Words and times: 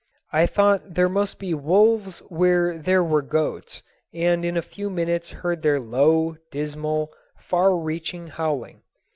I 0.33 0.47
thought 0.47 0.95
there 0.95 1.07
must 1.07 1.37
be 1.37 1.53
wolves 1.53 2.23
where 2.27 2.75
there 2.75 3.03
were 3.03 3.21
goats, 3.21 3.83
and 4.11 4.43
in 4.43 4.57
a 4.57 4.61
few 4.63 4.89
minutes 4.89 5.29
heard 5.29 5.61
their 5.61 5.79
low, 5.79 6.37
dismal, 6.49 7.11
far 7.37 7.77
reaching 7.77 8.25
howling. 8.29 8.81